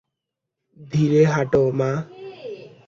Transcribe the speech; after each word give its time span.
ধীরে 0.91 1.21
হাটো, 1.25 1.63
মা। 1.71 1.91